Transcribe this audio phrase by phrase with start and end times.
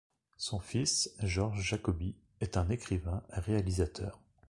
[0.37, 4.19] Son fils, Georg Jacoby, est un écrivain et réalisateur.